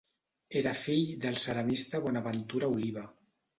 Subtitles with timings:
[0.61, 3.07] Era fill del ceramista Bonaventura Oliva.